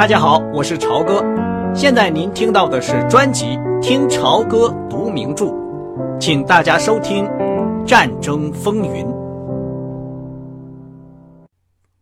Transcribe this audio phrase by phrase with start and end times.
[0.00, 1.22] 大家好，我是朝哥。
[1.74, 3.44] 现在您听到的是专辑
[3.82, 5.44] 《听朝歌读名著》，
[6.18, 7.24] 请大家收听
[7.84, 9.04] 《战争风云》。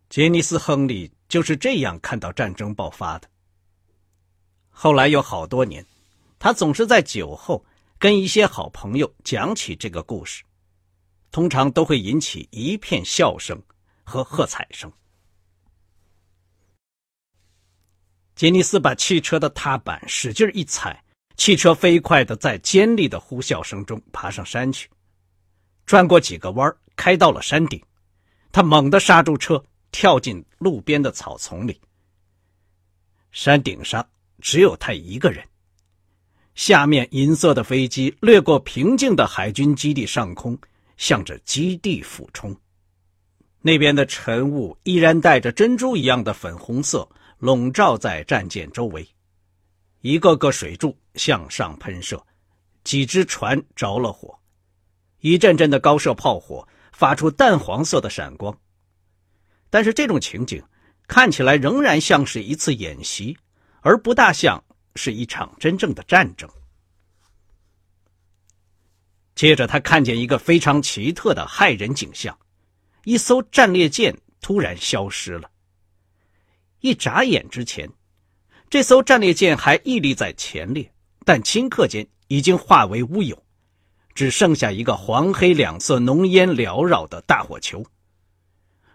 [0.08, 3.26] 杰尼斯·亨利就是这样看到战争爆发的。
[4.70, 5.84] 后来有好多年，
[6.38, 7.64] 他总是在酒后
[7.98, 10.44] 跟一些好朋友讲起这个故事，
[11.32, 13.60] 通常都会引起一片笑声
[14.04, 14.88] 和喝彩声。
[18.38, 21.02] 杰尼斯把汽车的踏板使劲一踩，
[21.36, 24.88] 汽车飞快的在尖利的呼啸声中爬上山去，
[25.84, 27.82] 转过几个弯，开到了山顶。
[28.52, 29.60] 他猛地刹住车，
[29.90, 31.80] 跳进路边的草丛里。
[33.32, 34.08] 山顶上
[34.40, 35.44] 只有他一个人。
[36.54, 40.56] 下面银色的飞机掠过平静的海军基地上空，
[40.96, 42.56] 向着基地俯冲。
[43.62, 47.08] 那边的晨雾依然带着珍珠一样的粉红色。
[47.38, 49.08] 笼罩在战舰周围，
[50.00, 52.26] 一个个水柱向上喷射，
[52.82, 54.38] 几只船着了火，
[55.20, 58.58] 一阵阵的高射炮火发出淡黄色的闪光。
[59.70, 60.60] 但是这种情景
[61.06, 63.38] 看起来仍然像是一次演习，
[63.82, 64.64] 而不大像
[64.96, 66.50] 是一场真正的战争。
[69.36, 72.36] 接着，他看见一个非常奇特的骇人景象：
[73.04, 75.48] 一艘战列舰突然消失了。
[76.80, 77.90] 一眨眼之前，
[78.70, 80.92] 这艘战列舰还屹立在前列，
[81.24, 83.42] 但顷刻间已经化为乌有，
[84.14, 87.84] 只剩下一个黄黑两色浓烟缭绕的大火球。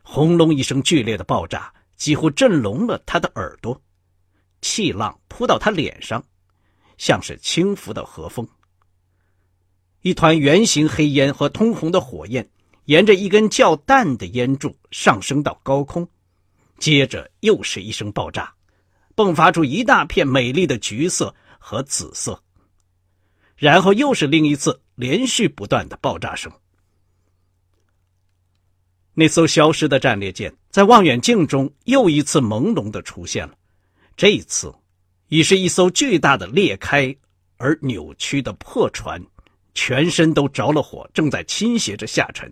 [0.02, 3.81] 轰隆一声剧烈的爆炸，几乎震聋了他的耳朵，
[4.62, 6.23] 气浪扑到他脸上，
[6.97, 8.47] 像是轻拂的和风。
[10.02, 12.50] 一团圆形黑烟和通红的火焰，
[12.86, 16.08] 沿着一根较淡的烟柱上升到高空。
[16.80, 18.54] 接着又是一声爆炸，
[19.16, 22.44] 迸发出一大片美丽的橘色和紫色。
[23.56, 26.52] 然后又是另一次连续不断的爆炸声。
[29.14, 33.56] 那艘消失的战列舰在望远镜中又一次朦胧的出现了，
[34.18, 34.74] 这一次
[35.28, 37.16] 已是一艘巨大的裂开
[37.58, 39.24] 而扭曲的破船，
[39.76, 42.52] 全身都着了火，正在倾斜着下沉。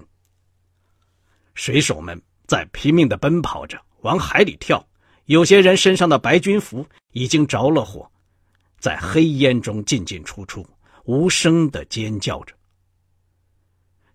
[1.56, 3.82] 水手们在拼命的奔跑着。
[4.02, 4.86] 往海里跳，
[5.26, 8.10] 有些人身上的白军服已经着了火，
[8.80, 10.66] 在黑烟中进进出出，
[11.06, 12.54] 无声的尖叫着。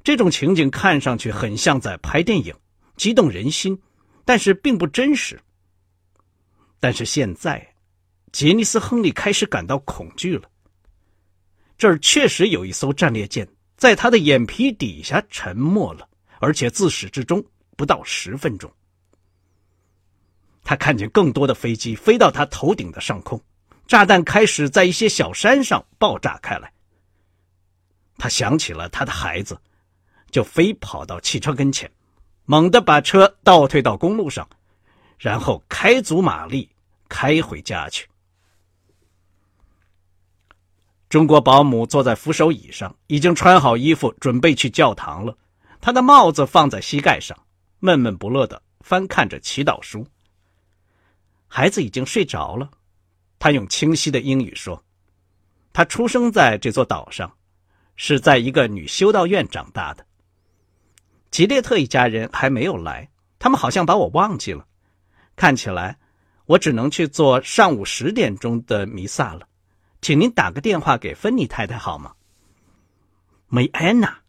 [0.02, 2.54] 这种情景看上去很像在拍电影，
[2.96, 3.76] 激动人心，
[4.24, 5.40] 但是并不真实。
[6.78, 7.74] 但是现在，
[8.32, 10.48] 杰尼斯·亨利开始感到恐惧了。
[11.78, 16.08] 这儿确实有一艘战列舰在他的眼皮底下沉没了，
[16.38, 17.44] 而且自始至终
[17.76, 18.70] 不到十分钟。
[20.68, 23.40] 他看见更多的飞机飞到他头顶的上空，
[23.86, 26.72] 炸弹开始在一些小山上爆炸开来。
[28.18, 29.56] 他想起了他的孩子，
[30.32, 31.88] 就飞跑到汽车跟前，
[32.46, 34.48] 猛地把车倒退到公路上，
[35.20, 36.68] 然后开足马力
[37.08, 38.08] 开回家去。
[41.08, 45.38] 中国保姆坐在扶手椅上，已经穿好衣服，准备去教堂了。
[45.80, 47.38] 他的帽子放在膝盖上，
[47.78, 50.04] 闷闷不乐的翻看着祈祷书。
[51.48, 52.70] 孩子已经睡着了，
[53.38, 54.84] 他用清晰的英语说
[55.72, 57.32] ：“他出生在这座岛上，
[57.96, 60.04] 是在一个女修道院长大的。
[61.30, 64.66] 吉列特一家人还没有来，他们好像把我忘记了。
[65.34, 65.98] 看起来，
[66.46, 69.46] 我只能去做上午十点钟的弥撒了。
[70.02, 72.14] 请您打个电话给芬妮太太好吗？”
[73.48, 74.22] 梅安娜，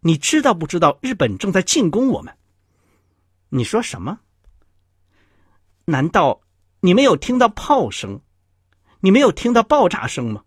[0.00, 2.36] 你知道不知道日本正在进攻我们？
[3.48, 4.20] 你说什么？
[5.86, 6.42] 难道？
[6.82, 8.22] 你没有听到炮声，
[9.00, 10.42] 你没有听到爆炸声吗？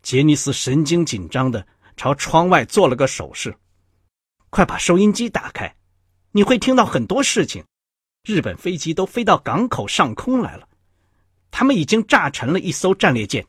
[0.00, 1.66] 杰尼斯神经紧张的
[1.96, 3.56] 朝窗外做了个手势
[4.50, 5.74] ：“快把收音机打开，
[6.30, 7.64] 你会听到很多事情。
[8.22, 10.68] 日本飞机都飞到港口上空来了，
[11.50, 13.44] 他们已经炸沉了一艘战列舰。”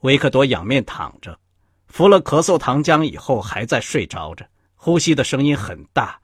[0.00, 1.38] 维克多仰面躺着，
[1.86, 6.20] 服了咳嗽糖浆以后还在睡着着，呼吸的声音很大，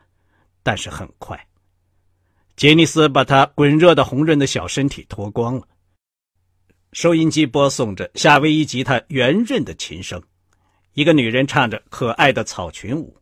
[0.65, 1.46] 但是很快。
[2.57, 5.69] 杰尼斯把他滚热的红润的小身体脱光了。
[6.95, 10.23] 收音机播送着夏威夷吉他圆润的琴声，
[10.95, 13.15] 一个女人唱着可爱的草裙舞。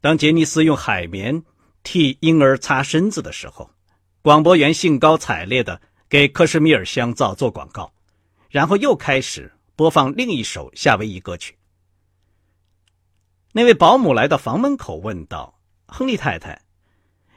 [0.00, 1.44] 当杰尼斯用海绵
[1.84, 3.70] 替婴儿擦身子的时候，
[4.20, 7.92] 广播员兴高采烈的给克什米尔香皂做广告，
[8.50, 11.56] 然后又开始播放另一首夏威夷歌曲。
[13.52, 16.60] 那位保姆来到房门口问道：“亨利太太。”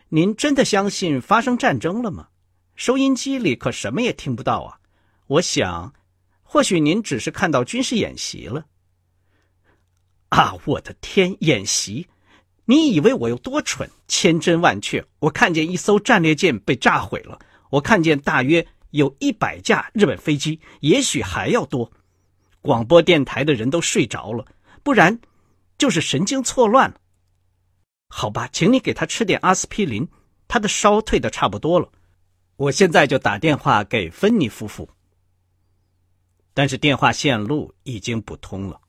[0.10, 2.28] 您真的相信发生战争了吗？
[2.76, 4.80] 收音机里可什么也听不到啊！
[5.28, 5.94] 我想，
[6.44, 8.66] 或许您只是看到军事演习了。
[10.30, 11.36] 啊，我的天！
[11.42, 12.08] 演习？
[12.66, 13.90] 你以为我有多蠢？
[14.08, 17.38] 千真万确，我看见一艘战列舰被炸毁了，
[17.70, 21.92] 我看见大约有一百架日本飞机，也许还要多。
[22.62, 24.46] 广播电台的人都睡着了，
[24.84, 25.20] 不然
[25.78, 26.96] 就是神经错乱了。
[28.10, 30.08] 好吧，请你给他吃点阿司匹林，
[30.48, 31.90] 他的烧退的差不多了。
[32.56, 34.90] 我现在就打电话给芬妮夫妇。
[36.54, 38.82] 但是电话线路已经不通了，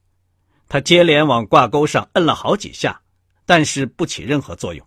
[0.68, 3.02] 他接连往挂钩上摁了好几下，
[3.44, 4.86] 但是不起任何作用。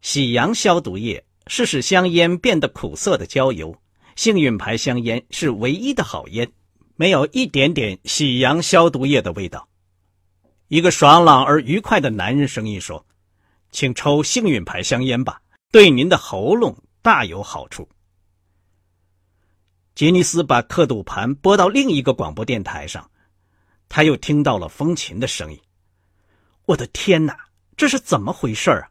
[0.00, 3.76] 喜阳消毒液是使香烟变得苦涩的焦油，
[4.14, 6.50] 幸运牌香烟是唯一的好烟，
[6.94, 9.68] 没有一点点喜阳消毒液的味道。
[10.68, 13.06] 一个爽朗而愉快的男人声音说
[13.70, 15.40] ：“请抽幸运牌香烟吧，
[15.70, 17.88] 对您的喉咙大有好处。”
[19.94, 23.08] 杰尼斯把刻度盘拨到另一个广播电台上，
[23.88, 25.60] 他又听到了风琴的声音。
[26.64, 27.38] 我的天哪，
[27.76, 28.90] 这是怎么回事啊？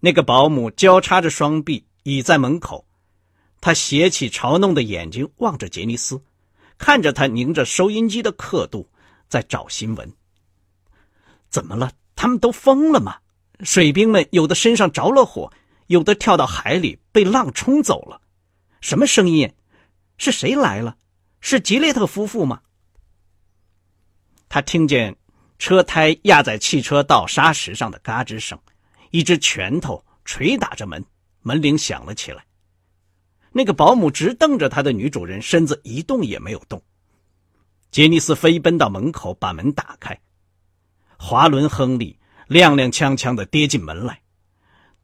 [0.00, 2.84] 那个保姆交叉着双臂倚在门口，
[3.60, 6.20] 他斜起嘲弄的眼睛望着杰尼斯，
[6.78, 8.88] 看着他拧着收音机的刻度。
[9.34, 10.12] 在找新闻。
[11.50, 11.90] 怎么了？
[12.14, 13.18] 他们都疯了吗？
[13.64, 15.52] 水兵们有的身上着了火，
[15.88, 18.20] 有的跳到海里被浪冲走了。
[18.80, 19.52] 什么声音？
[20.18, 20.96] 是谁来了？
[21.40, 22.62] 是吉列特夫妇吗？
[24.48, 25.16] 他听见
[25.58, 28.56] 车胎压在汽车道沙石上的嘎吱声，
[29.10, 31.04] 一只拳头捶打着门，
[31.42, 32.46] 门铃响了起来。
[33.50, 36.80] 那个保姆直瞪着他的女主人，身子一动也没有动。
[37.94, 40.20] 杰尼斯飞奔到门口，把门打开。
[41.16, 42.18] 华伦·亨利
[42.48, 44.20] 踉踉跄跄地跌进门来，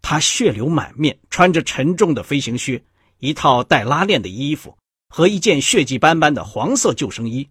[0.03, 2.85] 他血流满面，穿着沉重的飞行靴，
[3.19, 4.77] 一套带拉链的衣服
[5.09, 7.49] 和一件血迹斑斑的黄色救生衣。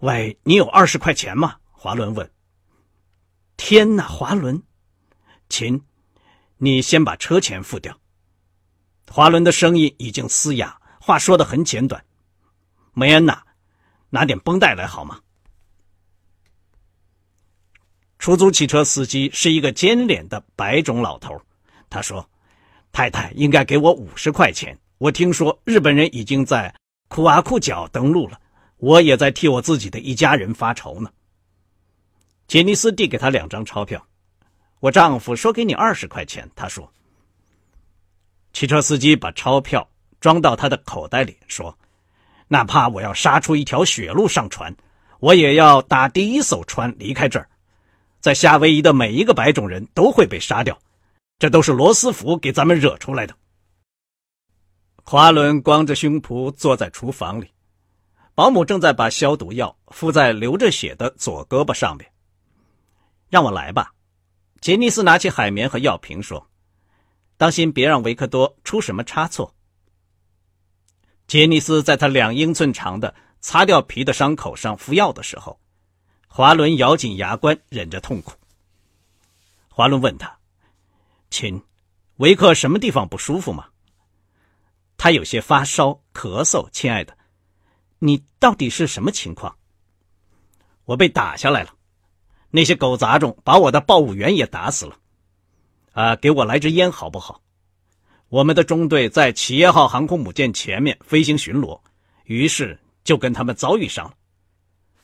[0.00, 1.56] 喂，你有二十块钱吗？
[1.70, 2.30] 华伦问。
[3.56, 4.62] 天哪，华伦，
[5.48, 5.82] 亲，
[6.58, 7.98] 你先把车钱付掉。
[9.10, 12.04] 华伦的声音已经嘶哑，话说的很简短。
[12.92, 13.45] 梅安娜。
[14.10, 15.20] 拿点绷带来好吗？
[18.18, 21.40] 出租汽车司机是一个尖脸的白种老头，
[21.88, 22.28] 他说
[22.90, 24.76] ：“太太应该给我五十块钱。
[24.98, 26.74] 我听说日本人已经在
[27.08, 28.40] 库阿库角登陆了，
[28.78, 31.12] 我也在替我自己的一家人发愁呢。”
[32.48, 34.04] 杰尼斯递给他两张钞票，
[34.80, 36.50] 我丈夫说给你二十块钱。
[36.56, 36.90] 他说
[38.52, 39.88] ：“汽车司机把钞票
[40.20, 41.76] 装到他的口袋里，说。”
[42.48, 44.74] 哪怕我要杀出一条血路上船，
[45.18, 47.48] 我也要打第一艘船离开这儿。
[48.20, 50.78] 在夏威夷的每一个白种人都会被杀掉，
[51.38, 53.34] 这都是罗斯福给咱们惹出来的。
[55.02, 57.50] 华伦光着胸脯坐在厨房里，
[58.34, 62.10] 保姆正在把消毒药敷在流着血的左胳膊上面。
[63.28, 63.92] 让我来吧，
[64.60, 66.48] 杰尼斯拿起海绵和药瓶说
[67.36, 69.52] ：“当心别让维克多出什么差错。”
[71.26, 75.58] 杰尼斯在他两英寸长的擦掉皮的伤口上敷药的时候，
[76.28, 78.32] 华伦咬紧牙关，忍着痛苦。
[79.68, 80.38] 华伦问他
[81.28, 81.62] ：“亲，
[82.16, 83.66] 维克什么地方不舒服吗？”
[84.96, 86.68] 他有些发烧、咳嗽。
[86.70, 87.16] 亲爱的，
[87.98, 89.56] 你到底是什么情况？
[90.84, 91.74] 我被打下来了，
[92.50, 94.96] 那些狗杂种把我的报务员也打死了。
[95.92, 97.42] 啊，给我来支烟好不好？
[98.28, 101.80] 我们的中队在企业号航空母舰前面飞行巡逻，
[102.24, 104.14] 于是就跟他们遭遇上了。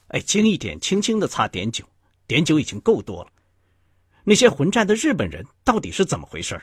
[0.09, 1.85] 哎，轻一点，轻轻的擦碘酒，
[2.27, 3.31] 碘酒已经够多了。
[4.25, 6.61] 那些混战的日本人到底是怎么回事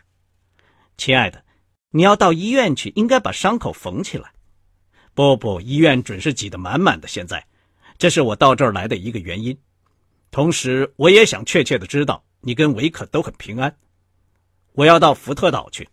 [0.98, 1.44] 亲爱的，
[1.92, 4.32] 你要到医院去，应该把伤口缝起来。
[5.14, 7.08] 不不，医院准是挤得满满的。
[7.08, 7.46] 现在，
[7.98, 9.58] 这是我到这儿来的一个原因。
[10.30, 13.74] 同时，我也想确切的知道你跟维克都很平安。
[14.74, 15.88] 我要到福特岛去。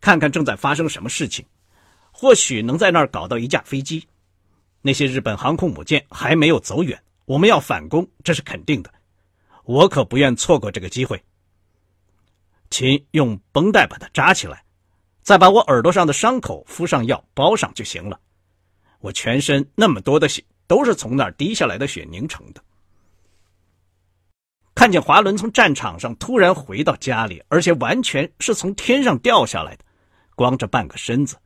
[0.00, 1.44] 看看正在发生什么事情，
[2.10, 4.06] 或许能在那儿搞到一架飞机。
[4.80, 8.90] 那些日本航空母舰还没有走远，我们要反攻，这是肯定的。
[9.64, 11.22] 我可不愿错过这个机会。
[12.70, 14.62] 请用绷带把它扎起来，
[15.20, 18.20] 再把我耳朵上的伤口敷上药，包上就行了。
[19.00, 22.62] 我全身那么多的血，都是从那儿滴下来的血凝成的。
[24.74, 29.84] 看见华伦从战场上突然回到家里，而且完全是从天上掉下来的。
[30.38, 31.36] 光着半个身子，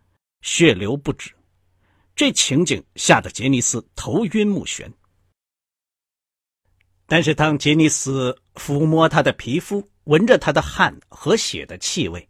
[0.43, 1.35] 血流不止，
[2.15, 4.93] 这情景吓得杰尼斯头晕目眩。
[7.07, 12.29] 但是当杰尼斯抚摸他的皮肤，闻着他的汗和血的气味，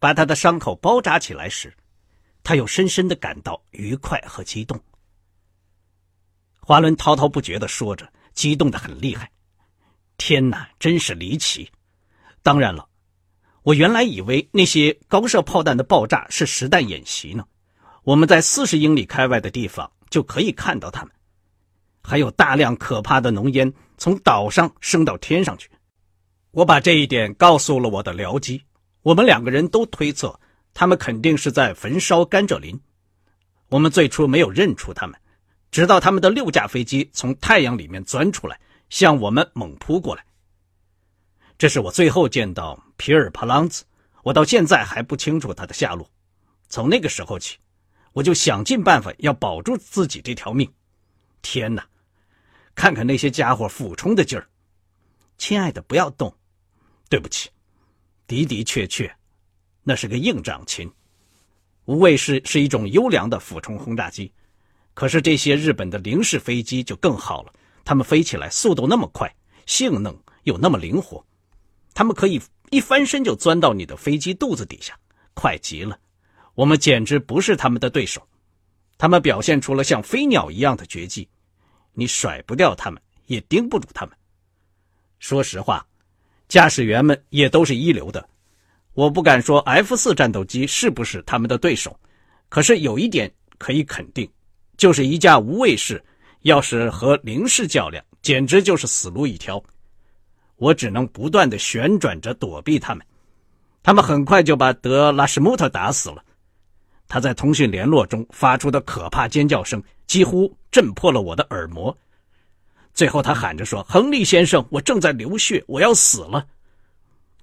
[0.00, 1.72] 把他的伤口包扎起来时，
[2.42, 4.82] 他又深深的感到愉快和激动。
[6.58, 9.30] 华伦滔滔不绝的说着，激动的很厉害。
[10.16, 11.70] 天哪，真是离奇！
[12.42, 12.88] 当然了，
[13.62, 17.44] 我原来以为那些高射炮弹的爆炸是实弹演习呢。
[18.02, 21.12] 我们在四十英里开外的地方就可以看到他们，
[22.02, 25.70] 还有大量可怕的浓烟从岛上升到天上去。
[26.50, 28.62] 我把这一点告诉了我的僚机，
[29.02, 30.38] 我们两个人都推测
[30.74, 32.78] 他们肯定是在焚烧甘蔗林。
[33.68, 35.16] 我们最初没有认出他们，
[35.70, 38.58] 直到他们的六架飞机从太阳里面钻出来，
[38.90, 40.24] 向我们猛扑过来。
[41.58, 43.84] 这是我最后见到皮尔帕朗兹，
[44.22, 46.10] 我到现在还不清楚他的下落。
[46.68, 47.58] 从那个时候起，
[48.12, 50.70] 我就想尽办法要保住自己这条命。
[51.40, 51.86] 天哪，
[52.74, 54.48] 看看那些家伙俯冲的劲儿！
[55.38, 56.34] 亲爱的，不要动。
[57.08, 57.50] 对不起，
[58.26, 59.14] 的的确确，
[59.82, 60.90] 那是个硬掌琴。
[61.84, 64.32] 无畏是是一种优良的俯冲轰炸机，
[64.94, 67.52] 可是这些日本的零式飞机就更好了。
[67.84, 69.30] 它们飞起来速度那么快，
[69.66, 71.22] 性能又那么灵活，
[71.94, 74.98] 他们可以一翻身就钻到你的飞机肚子底下，
[75.34, 75.98] 快极了。
[76.54, 78.26] 我们简直不是他们的对手。
[78.98, 81.28] 他们表现出了像飞鸟一样的绝技，
[81.92, 84.14] 你甩不掉他们，也盯不住他们。
[85.18, 85.86] 说实话。
[86.48, 88.28] 驾驶员们也都是一流的，
[88.92, 91.98] 我不敢说 F 四战斗机是不是他们的对手，
[92.50, 94.30] 可是有一点可以肯定，
[94.76, 96.04] 就是一架无畏式
[96.42, 99.62] 要是和零式较量，简直就是死路一条。
[100.62, 103.04] 我只能不断的旋转着躲避他们，
[103.82, 106.22] 他们很快就把德拉什穆特打死了。
[107.08, 111.94] 他在通讯联络中发出的可怕尖叫声几乎震破了我的耳膜。
[112.94, 116.46] 最后，他喊着说：“亨利先生，我正在流血，我要死了。”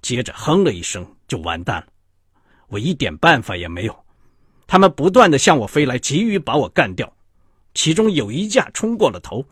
[0.00, 1.86] 接着哼了一声，就完蛋了。
[2.68, 3.94] 我一点办法也没有。
[4.66, 7.12] 他们不断的向我飞来，急于把我干掉。
[7.74, 9.44] 其中有一架冲过了头，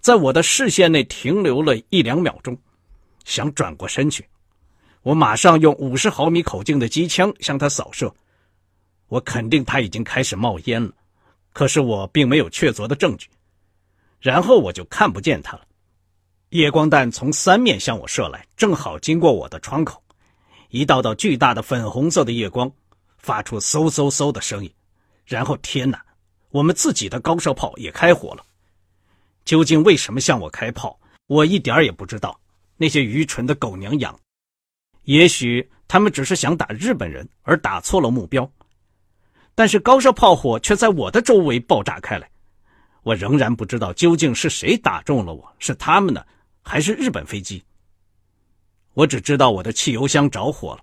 [0.00, 2.56] 在我的视线内停留了一两秒钟，
[3.24, 4.26] 想转过身去。
[5.02, 8.14] 我马上用五十毫米口径的机枪向他扫射。
[9.08, 10.92] 我肯定他已经开始冒烟了，
[11.52, 13.28] 可是我并没有确凿的证据。
[14.20, 15.62] 然后我就看不见他了。
[16.50, 20.02] 夜光弹从三面向我射来，正好经过我的窗口。
[20.70, 22.70] 一道道巨大的粉红色的夜光，
[23.18, 24.72] 发出嗖嗖嗖的声音。
[25.24, 26.04] 然后，天哪！
[26.50, 28.44] 我们自己的高射炮也开火了。
[29.44, 30.98] 究竟为什么向我开炮？
[31.28, 32.39] 我一点也不知道。
[32.82, 34.18] 那些愚蠢的狗娘养，
[35.02, 38.50] 也许他们只是想打日本人，而打错了目标。
[39.54, 42.30] 但是高射炮火却在我的周围爆炸开来。
[43.02, 46.24] 我仍然不知道究竟是谁打中了我，是他们呢，
[46.62, 47.62] 还是日本飞机？
[48.94, 50.82] 我只知道我的汽油箱着火了。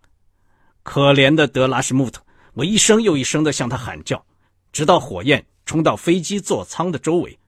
[0.83, 2.21] 可怜的德拉什穆特，
[2.53, 4.23] 我一声又一声的向他喊叫，
[4.71, 7.39] 直到火焰冲到飞机座舱的周围。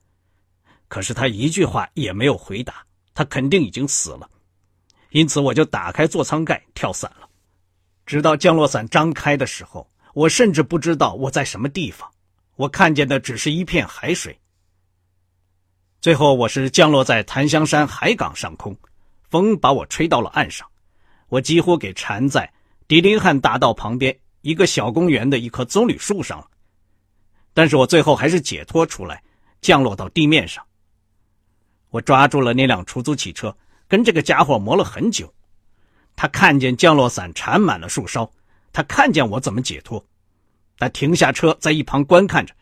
[0.88, 4.28] 可是他一句话也没有回答，他肯定已经死了。
[5.12, 7.28] 因此，我就打开座舱盖跳伞了。
[8.06, 12.10] 直到降落伞张开的时候，我甚至不知道我在什么地方，
[12.56, 14.38] 我看见的只是一片海水。
[16.02, 18.76] 最后，我是降落在檀香山海港上空，
[19.30, 20.68] 风把我吹到了岸上，
[21.28, 22.52] 我几乎给缠在
[22.88, 26.48] 迪林汉大道旁边一个小公园的一棵棕榈树上了。
[27.54, 29.22] 但是我最后还是解脱出来，
[29.60, 30.64] 降落到地面上。
[31.90, 33.56] 我抓住了那辆出租汽车，
[33.90, 35.34] 跟这个家伙磨了很久。
[36.16, 38.32] 他看见降落伞缠满了树梢，
[38.72, 40.06] 他看见我怎么解脱，
[40.78, 42.56] 他停下车在一旁观看着，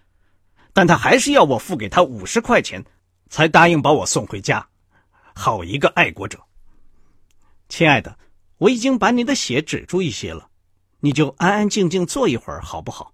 [0.74, 2.84] 但他还是要我付给他五十块钱。
[3.30, 4.66] 才答应把我送回家，
[5.36, 6.40] 好一个爱国者！
[7.68, 8.18] 亲爱的，
[8.58, 10.48] 我已经把你的血止住一些了，
[11.02, 13.14] 你就安安静静坐一会儿好不好？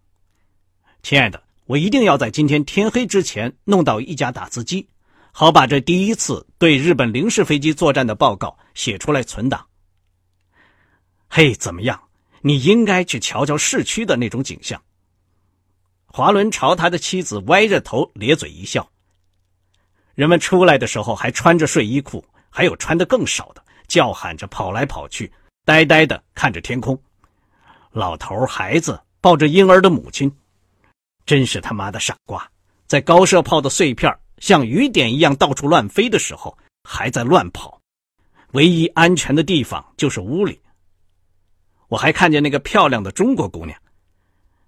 [1.01, 4.87] 亲爱的，我一定要在今天天黑之前弄到一架打字机，
[5.35, 9.65] 好把这第一次对日本零式飞机作战的报告写出来存档。
[11.27, 11.99] 嘿，怎么样？
[12.41, 14.79] 你应该去瞧瞧市区的那种景象。
[16.05, 18.87] 华伦朝他的妻子歪着头咧嘴一笑。
[20.13, 25.33] 人们出来的时候还穿着睡衣裤，还有穿的更少的，叫喊着跑来跑去，
[25.65, 26.95] 呆呆的看着天空。
[27.89, 30.31] 老头、孩子抱着婴儿的母亲，
[31.25, 32.47] 真是他妈的傻瓜！
[32.85, 37.79] 在高射炮的碎片像雨点一样到处乱飞的时候，还在乱跑。
[38.51, 40.59] 唯一安全的地方就是屋里。
[41.87, 43.77] 我还看见那个漂亮的中国姑娘，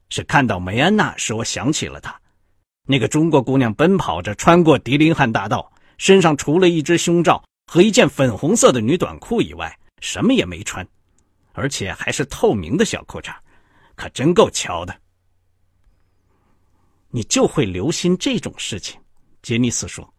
[0.10, 2.20] 是看到梅安娜使我想起了她。
[2.88, 10.88] 那个中国姑娘奔跑着穿过迪林汉大道，身上除了一只胸罩和一件粉红色的女短裤以外，什么也没穿，
[11.54, 13.36] 而且还是透明的小裤衩，
[13.96, 14.96] 可真够瞧的。
[17.10, 19.00] 你就会留心这种事情，
[19.46, 20.12] 杰尼斯说。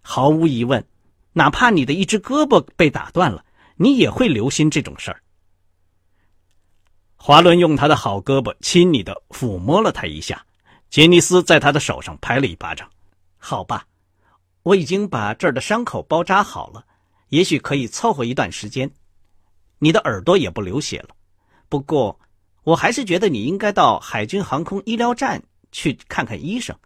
[0.00, 0.84] 毫无疑问，
[1.32, 3.44] 哪怕你的一只胳膊被打断了，
[3.76, 5.22] 你也会留心这种事儿。
[7.14, 10.44] 华伦用他的好胳膊亲昵的抚摸了他一下，
[10.90, 12.90] 杰尼斯在他的手上拍了一巴掌。
[13.38, 13.86] 好吧，
[14.64, 16.84] 我已经把这儿的伤口包扎好了，
[17.28, 18.90] 也许可以凑合一段时间。
[19.78, 21.10] 你的耳朵也不流血了，
[21.68, 22.18] 不过
[22.64, 26.76] 我还是觉得你应该到海军航空医疗站去看看医生。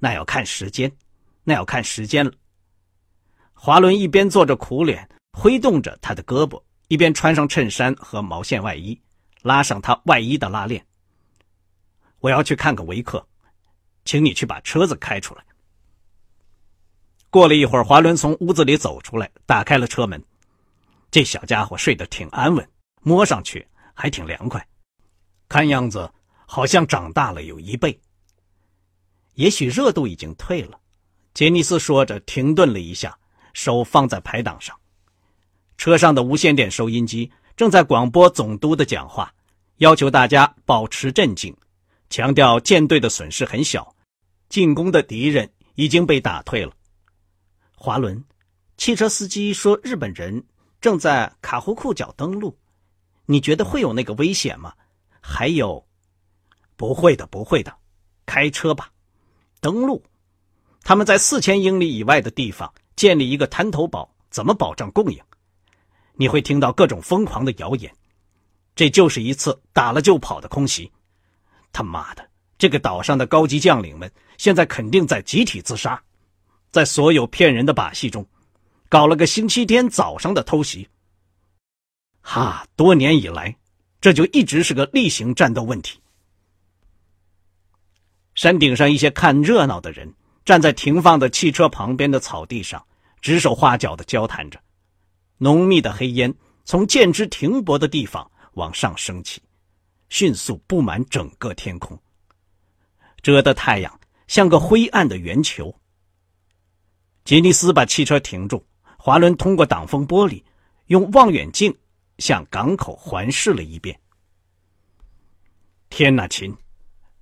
[0.00, 0.90] 那要看时间，
[1.44, 2.32] 那要看时间了。
[3.52, 9.00] 华伦一边做着苦脸，挥动着他的胳膊，一边穿上衬衫和毛线外衣。
[9.42, 10.84] 拉上他外衣的拉链。
[12.18, 13.26] 我要去看看维克，
[14.04, 15.42] 请你去把车子开出来。
[17.30, 20.22] 过了一会儿，华伦从屋子里走出来，打开了车门。
[21.10, 22.68] 这小家伙睡得挺安稳，
[23.00, 24.66] 摸上去还挺凉快，
[25.48, 26.12] 看样子
[26.46, 27.98] 好像长大了有一倍。
[29.40, 30.78] 也许热度已经退了，
[31.32, 33.18] 杰尼斯说着，停顿了一下，
[33.54, 34.78] 手放在排档上。
[35.78, 37.32] 车上的无线电收音机。
[37.56, 39.32] 正在广播总督的讲话，
[39.78, 41.56] 要求大家保持镇静，
[42.10, 43.94] 强调舰队的损失很小，
[44.50, 46.72] 进攻的敌人已经被打退了。
[47.74, 48.22] 华伦，
[48.76, 50.44] 汽车司机说日本人
[50.82, 52.54] 正在卡湖库角登陆，
[53.24, 54.74] 你觉得会有那个危险吗？
[55.18, 55.86] 还有，
[56.76, 57.74] 不会的，不会的，
[58.26, 58.90] 开车吧。
[59.60, 60.02] 登陆，
[60.82, 65.20] 他们在四千英里以外的地方建立一个滩头堡，怎么保障供应？
[66.14, 67.92] 你会听到各种疯狂的谣言，
[68.74, 70.90] 这就是一次打了就跑的空袭。
[71.72, 76.02] 他妈的，这个岛上的高级将领们现在肯定在集体自杀，
[76.70, 78.26] 在所有骗人的把戏中，
[78.88, 80.88] 搞了个星期天早上的偷袭。
[82.22, 83.56] 哈，多年以来，
[84.00, 85.98] 这就一直是个例行战斗问题。
[88.40, 90.14] 山顶上一些看热闹的人
[90.46, 92.82] 站在停放的汽车旁边的草地上，
[93.20, 94.58] 指手画脚的交谈着。
[95.36, 99.42] 浓密的黑烟从舰只停泊的地方往上升起，
[100.08, 102.00] 迅速布满整个天空。
[103.20, 105.78] 遮的太阳像个灰暗的圆球。
[107.26, 108.64] 杰尼斯把汽车停住，
[108.96, 110.42] 华伦通过挡风玻璃，
[110.86, 111.76] 用望远镜
[112.16, 114.00] 向港口环视了一遍。
[115.90, 116.56] 天哪，亲！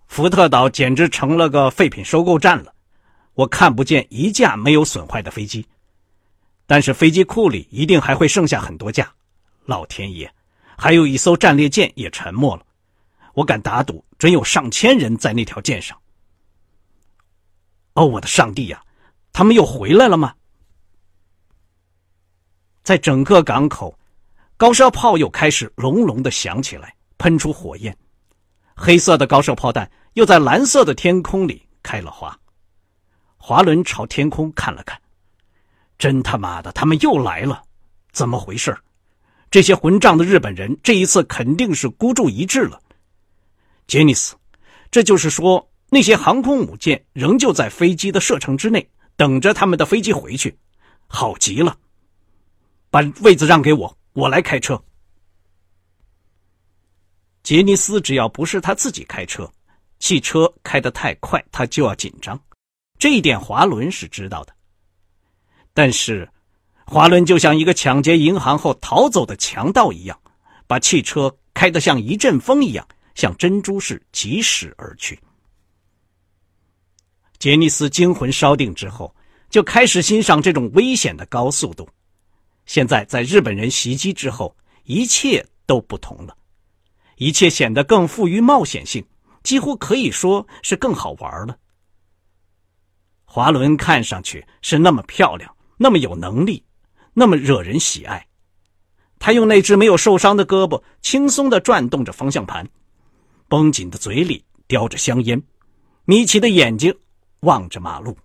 [0.09, 2.75] 福特岛简直成了个废品收购站了，
[3.35, 5.65] 我看不见一架没有损坏的飞机。
[6.67, 9.13] 但是飞机库里一定还会剩下很多架，
[9.65, 10.31] 老天爷，
[10.77, 12.67] 还有一艘战列舰也沉没了，
[13.35, 15.97] 我敢打赌，准有上千人在那条舰上。
[17.95, 18.83] 哦，我的上帝呀，
[19.33, 20.35] 他们又回来了吗？
[22.83, 23.97] 在整个港口，
[24.57, 27.97] 高射炮又开始隆隆的响起来，喷出火焰，
[28.81, 32.39] 黑色的高射炮弹又在蓝色的天空里开了花。
[33.37, 34.97] 华伦朝天空看了看。
[35.99, 37.65] 真他妈的，他们又来了，
[38.13, 38.79] 怎么回事？
[39.51, 42.81] 这些混账的日本人这一次肯定是孤注一掷了。
[43.89, 44.37] 杰尼斯，
[44.93, 50.57] 这就是说那些航空母舰仍旧在飞机的射程之内，等着他们的飞机回去。
[51.09, 51.77] 好极了，
[52.91, 54.81] 把位子让给我，我来开车。
[57.49, 59.51] 杰尼斯只要不是他自己开车，
[60.01, 62.39] 汽车开得太快，他就要紧张。
[62.99, 64.55] 这一点华伦是知道的。
[65.73, 66.29] 但是，
[66.85, 70.21] 华伦就像一个抢劫银行后逃走的强盗一样，
[70.67, 75.19] 把汽车开得像一阵风一样，像珍珠似疾驶而去。
[77.39, 79.17] 杰尼斯惊魂稍定之后，
[79.49, 81.89] 就开始欣赏这种危险的高速度。
[82.67, 86.37] 现在，在日本人袭击之后，一切都不同了，
[87.19, 89.05] 一切显得更富于冒险性，
[89.45, 91.57] 几乎可以说是更好玩了。
[93.25, 95.55] 华伦看上去是那么漂亮。
[95.81, 96.65] 那么有能力，
[97.15, 98.27] 那么惹人喜爱。
[99.21, 102.69] 他用那只没有受伤的胳膊轻松的转动着方向盘，
[103.47, 105.41] 绷紧的嘴里叼着香烟，
[106.05, 106.93] 眯起的眼睛
[107.43, 108.19] 望着马路。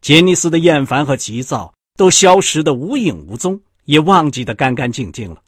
[0.00, 5.42] 杰尼斯的厌烦和急躁都消失的无影无踪，也忘记的干干净净了。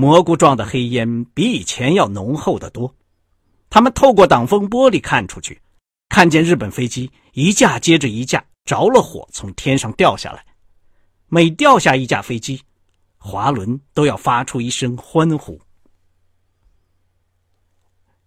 [0.00, 2.94] 蘑菇状的黑烟比以前要浓厚的多。
[3.68, 5.60] 他们透过挡风玻璃看出去，
[6.08, 8.44] 看见日本飞机一架接着一架。
[8.64, 10.44] 着了火，从天上掉下来。
[11.26, 12.62] 每掉下一架飞机，
[13.16, 15.60] 华伦都要发出一声欢呼。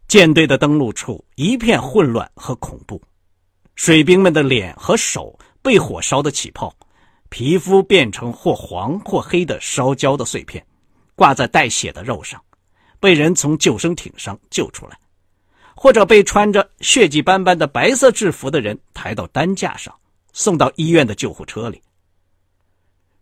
[0.10, 3.02] 舰队的登陆处一片混乱和恐怖，
[3.76, 6.76] 水兵们的脸和手被火烧的起泡，
[7.30, 10.66] 皮肤变成或黄或黑的烧焦的碎片，
[11.22, 12.42] 挂在带血的肉上，
[13.00, 14.98] 被人从救生艇上救出来，
[15.76, 19.94] 或者被穿着血迹斑斑的白色制服的人抬到担架上，
[20.34, 21.80] 送到医院的救护车里。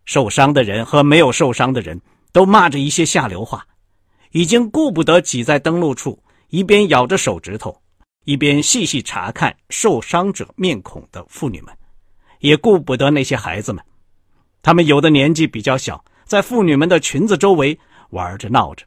[0.06, 2.00] 受伤的人和没有受伤的人
[2.32, 3.68] 都骂着一些下流话，
[4.32, 7.82] 已经顾不得挤在登陆处，一边咬着手指头，
[8.24, 11.76] 一边细细查看受伤者面孔的妇女们，
[12.40, 13.84] 也顾不得那些孩子们。
[14.62, 18.86] 他们有的年纪比较小，在妇女们的裙子周围玩着闹着；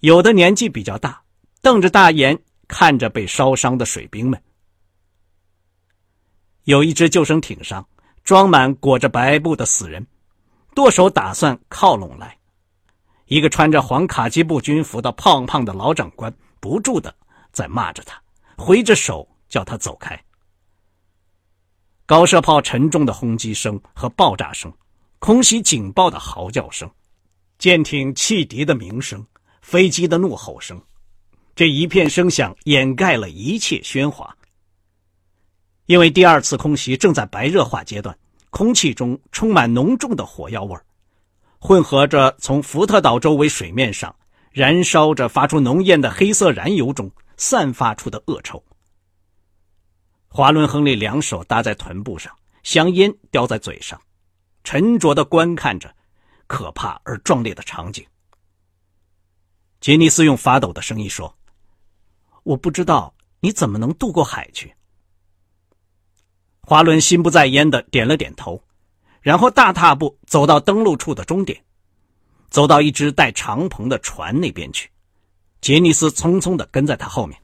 [0.00, 1.22] 有的年纪比较大，
[1.60, 4.42] 瞪着大眼看着被烧伤的水兵们。
[6.64, 7.88] 有一只救生艇上
[8.22, 10.06] 装满裹着白布的死人，
[10.74, 12.38] 舵手打算靠拢来。
[13.26, 17.14] 一个穿着黄卡其布军服的胖胖的老长官不住的
[17.50, 18.20] 在骂着他，
[18.56, 20.22] 挥着手叫他走开。
[22.04, 24.72] 高射炮沉重的轰击声和爆炸声。
[25.18, 26.90] 空袭警报的嚎叫声，
[27.62, 29.24] 舰艇汽笛的鸣声，
[29.60, 30.82] 飞机的怒吼声，
[31.54, 34.36] 这一片声响掩盖了一切喧哗。
[35.86, 38.18] 因为第二次空袭正在白热化阶段，
[38.50, 40.76] 空气中充满浓重的火药味
[41.60, 44.12] 混合着从福特岛周围水面上
[44.50, 48.60] 燃烧着、发出浓烟的黑色燃油中散发出的恶臭。
[50.26, 54.00] 华伦·亨利两手搭在臀部上，香烟叼在嘴上。
[54.64, 55.94] 沉着的观看着
[56.52, 58.06] 可怕而壮烈的场景。
[59.80, 61.34] 杰尼斯用发抖的声音说
[62.44, 64.70] ：“我不知道你怎么能渡过海去。”
[66.60, 68.62] 华伦心不在焉的点了点头，
[69.22, 71.64] 然后大踏步走到登陆处的终点，
[72.50, 74.90] 走到一只带长篷的船那边去。
[75.62, 77.40] 杰尼斯匆匆的跟在他后面。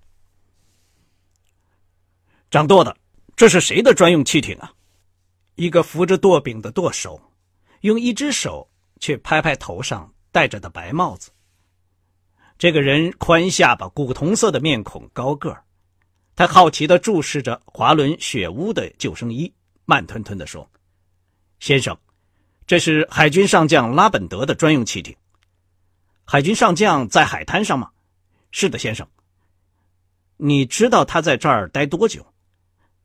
[2.50, 2.94] 掌舵的，
[3.34, 4.70] 这是谁的专用汽艇啊？
[5.54, 7.18] 一个扶着舵柄的舵手，
[7.80, 8.68] 用一只手
[8.98, 11.30] 去拍拍头上戴着的白帽子。
[12.58, 15.62] 这个人宽下巴、古铜色的面孔、高个儿，
[16.34, 19.52] 他好奇地注视着华伦雪屋的救生衣，
[19.84, 20.68] 慢吞吞地说
[21.60, 21.96] ：“先生，
[22.66, 25.16] 这是海军上将拉本德的专用汽艇。
[26.24, 27.90] 海军上将在海滩上吗？
[28.50, 29.06] 是的，先生。
[30.36, 32.26] 你知道他在这儿待多久？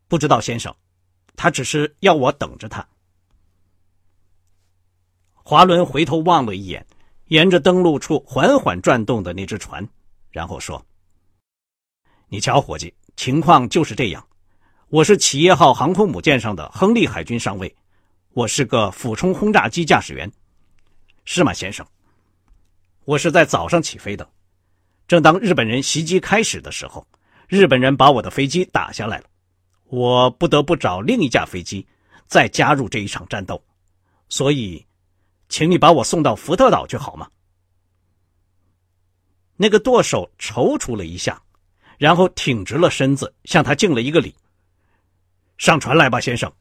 [0.08, 0.76] 不知道，先生。”
[1.36, 2.88] 他只是要我等着他。
[5.46, 6.86] 华伦回头望了一眼，
[7.26, 9.86] 沿着登陆处缓缓转动的那只船，
[10.32, 10.84] 然后说
[12.30, 14.26] ：“你瞧，伙计，情况就是这样。
[14.88, 17.76] 我是企业号航空母舰上的亨利海军上尉，
[18.32, 20.32] 我是个俯冲轰炸机驾驶员，
[21.26, 21.86] 是吗，先生？
[23.04, 24.26] 我是在早上起飞的，
[25.10, 27.06] 正当日本人袭击开始的时候，
[27.50, 29.26] 日本人把我的飞机打下来了。”
[29.92, 31.86] 我不得不找另一架飞机，
[32.28, 33.62] 再加入这一场战斗，
[34.30, 34.84] 所以，
[35.50, 37.30] 请你把我送到福特岛去好吗？
[39.56, 41.42] 那个舵手踌躇了一下，
[41.98, 44.36] 然后挺直了身子，向他敬了一个礼。
[45.58, 46.52] 上船来吧，先生。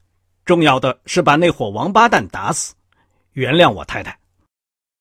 [0.45, 2.75] 重要的是把那伙王八蛋打死。
[3.31, 4.19] 原谅我，太太。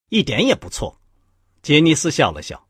[0.09, 0.99] 一点也不错。
[1.63, 2.67] 杰尼斯笑了笑。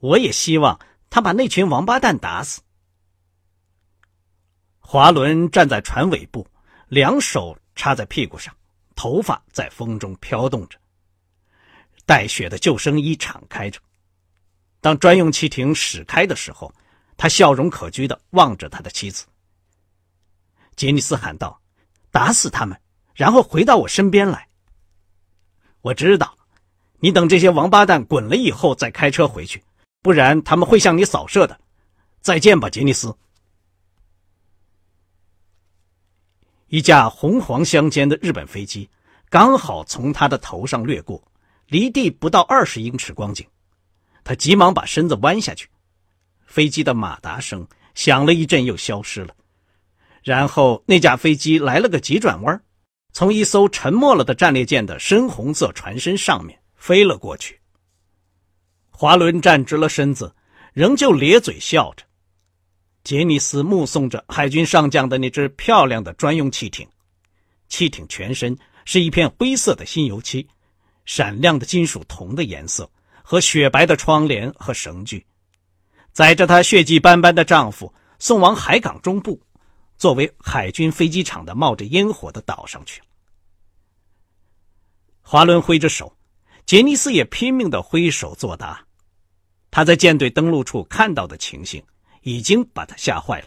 [0.00, 2.60] 我也希望他把那群王八蛋打死。
[4.78, 6.46] 华伦站在船尾部，
[6.88, 8.54] 两手插在屁股上，
[8.96, 10.76] 头发在风中飘动着。
[12.04, 13.78] 带血的救生衣敞开着。
[14.80, 16.72] 当专用汽艇驶开的时候，
[17.16, 19.26] 他笑容可掬的望着他的妻子。
[20.76, 21.60] 杰尼斯喊道
[22.12, 22.80] ：“打死他们，
[23.14, 24.48] 然后回到我身边来。”
[25.82, 26.36] 我知道，
[27.00, 29.64] 你等这些王八蛋滚了以后再开车回去，
[30.02, 31.58] 不然他们会向你扫射的。
[32.20, 33.16] 再见吧，杰尼斯。
[36.68, 38.88] 一架红黄相间的日本飞机
[39.28, 41.22] 刚好从他的头上掠过，
[41.68, 43.46] 离地不到二十英尺光景。
[44.24, 45.68] 他急忙把身子弯下去，
[46.46, 49.34] 飞机的马达声响了一阵，又消失了。
[50.24, 52.60] 然后那架飞机来了个急转弯，
[53.12, 57.60] 从一艘沉没了的战列舰的深红色船身上面飞了过去。
[58.90, 60.34] 华伦站直了身子，
[60.72, 62.04] 仍旧咧嘴笑着。
[63.06, 66.88] 杰尼斯目送着海军上将的那只漂亮的专用汽艇，
[67.68, 70.48] 汽艇全身是一片灰色的新油漆，
[71.04, 72.90] 闪亮的金属铜的颜色
[73.22, 75.24] 和雪白的窗帘和绳具，
[76.10, 79.40] 载着她血迹斑斑的丈夫送往海港中部，
[79.96, 83.06] 作为海军飞机场的冒着烟火的岛上去了。
[85.20, 86.12] 华伦挥着手，
[86.66, 88.84] 杰尼斯也拼命的挥手作答。
[89.70, 91.80] 他在舰队登陆处看到的情形。
[92.26, 93.46] 已经把他吓坏了。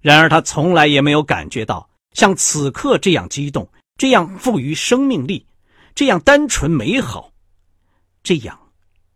[0.00, 5.44] 然而他从来也没有感觉到像此刻这样激动，这样富于生命力，
[5.92, 7.32] 这样单纯美好，
[8.22, 8.56] 这样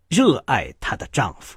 [0.09, 1.57] 热爱她的丈夫。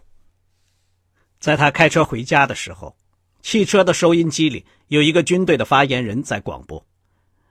[1.40, 2.96] 在她开车回家的时候，
[3.42, 6.86] 汽车的收音机里有一个军队的发言人在广播，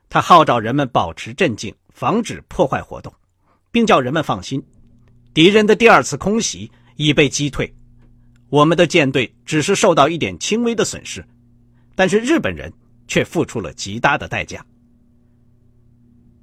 [0.07, 3.13] 他号召人们保持镇静，防止破坏活动，
[3.71, 4.65] 并叫人们放心，
[5.33, 7.71] 敌人的第二次空袭已被击退，
[8.49, 11.25] 我们的舰队只是受到一点轻微的损失，
[11.95, 12.71] 但是日本人
[13.07, 14.65] 却付出了极大的代价。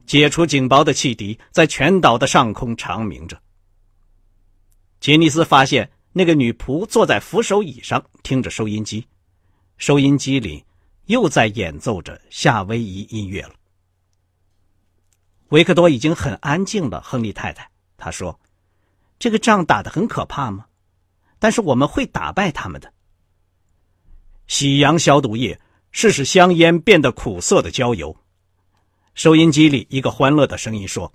[0.06, 3.40] 解除警报的汽笛在全岛的上空长鸣着。
[5.00, 9.06] 杰尼斯发现那个女仆坐在扶手椅上听着收音机。
[9.78, 10.64] 收音机里
[11.06, 13.54] 又在演奏着夏威夷音乐了。
[15.48, 18.38] 维克多已经很安静了，亨利太太，他说
[19.18, 20.66] ：“这个仗打得很可怕吗？
[21.44, 22.90] 但是我们会打败他们的。”
[24.48, 25.60] 喜阳消毒液
[25.92, 28.16] 是使香烟变得苦涩的焦油。
[29.14, 31.12] 收音机里一个欢乐的声音说：“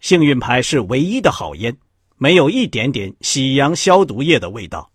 [0.00, 1.76] 幸运牌是唯一的好烟，
[2.16, 4.90] 没有一点点喜阳消毒液的味道。”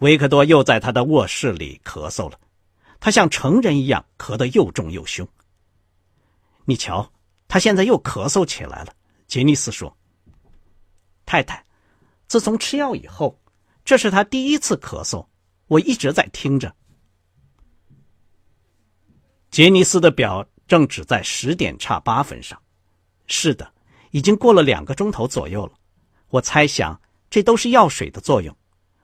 [0.00, 2.38] 维克多又在他的卧室里咳嗽了，
[3.00, 5.26] 他像成人一样咳得又重又凶。
[6.66, 7.10] 你瞧，
[7.48, 8.92] 他现在又咳嗽起来了。
[9.26, 9.96] 杰尼斯说
[11.24, 11.64] ：“太太，
[12.30, 13.36] 自从吃药以后，
[13.84, 15.26] 这是他第一次咳嗽。
[15.66, 16.72] 我一直在听着。”
[19.50, 22.56] 杰尼斯的表正指在十点差八分上。
[23.26, 23.72] 是的，
[24.12, 25.72] 已经过了两个钟头左右了。
[26.28, 28.56] 我猜想，这都是药水的作用。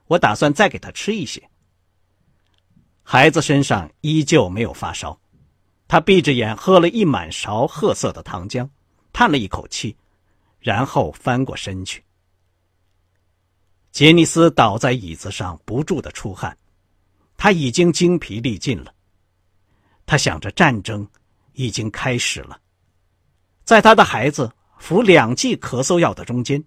[0.05, 1.49] 我打算再给他吃一些。
[3.03, 5.19] 孩子身上依旧没有发烧，
[5.85, 8.69] 他闭着眼喝了一满勺褐色的糖浆，
[9.11, 9.97] 叹了一口气，
[10.61, 12.01] 然后翻过身去。
[13.97, 16.55] 杰尼斯倒在椅子上，不住的出汗，
[17.35, 18.93] 他已经精疲力尽了。
[20.05, 21.09] 他想着战争
[21.53, 22.61] 已经开始了，
[23.63, 26.63] 在他的孩子服两剂咳嗽药的中间，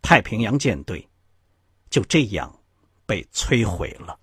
[0.00, 1.04] 太平洋舰队。
[1.90, 2.56] 就这样
[3.06, 4.16] 被摧毁了。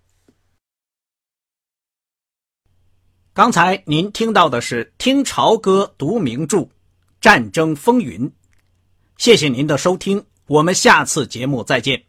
[3.34, 6.60] 刚才您听到的是听潮歌读名著
[7.20, 8.26] 《战争风云》，
[9.18, 12.02] 谢谢您的收听，我们下次节目再见。